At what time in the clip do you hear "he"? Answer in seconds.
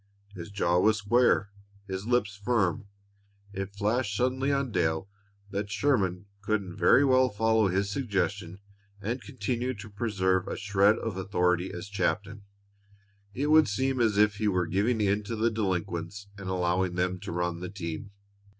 14.37-14.47